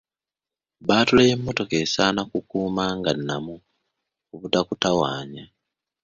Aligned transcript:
Bbaatule 0.83 1.21
y'emmotoka 1.29 1.75
esaana 1.83 2.19
okukuuma 2.25 2.83
nga 2.97 3.11
nnamu 3.17 3.55
obutakutawaanya. 4.33 5.43